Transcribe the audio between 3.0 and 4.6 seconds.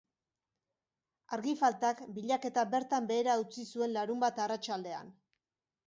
behera utzi zuen larunbat